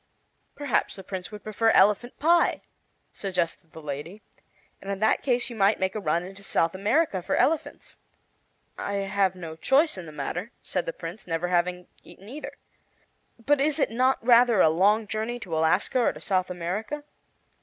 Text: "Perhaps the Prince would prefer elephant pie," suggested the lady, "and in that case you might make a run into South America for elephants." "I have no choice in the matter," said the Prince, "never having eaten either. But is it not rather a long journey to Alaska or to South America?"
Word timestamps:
"Perhaps 0.55 0.95
the 0.95 1.03
Prince 1.03 1.31
would 1.31 1.43
prefer 1.43 1.69
elephant 1.69 2.17
pie," 2.17 2.63
suggested 3.13 3.71
the 3.71 3.81
lady, 3.83 4.23
"and 4.81 4.91
in 4.91 4.97
that 4.99 5.21
case 5.21 5.47
you 5.47 5.55
might 5.55 5.79
make 5.79 5.93
a 5.93 5.99
run 5.99 6.23
into 6.23 6.41
South 6.41 6.73
America 6.73 7.21
for 7.21 7.35
elephants." 7.35 7.97
"I 8.79 8.93
have 8.93 9.35
no 9.35 9.55
choice 9.55 9.99
in 9.99 10.07
the 10.07 10.11
matter," 10.11 10.53
said 10.63 10.87
the 10.87 10.91
Prince, 10.91 11.27
"never 11.27 11.49
having 11.49 11.85
eaten 12.03 12.27
either. 12.29 12.53
But 13.45 13.61
is 13.61 13.77
it 13.77 13.91
not 13.91 14.17
rather 14.25 14.59
a 14.59 14.69
long 14.69 15.05
journey 15.05 15.37
to 15.41 15.55
Alaska 15.55 15.99
or 15.99 16.13
to 16.13 16.19
South 16.19 16.49
America?" 16.49 17.03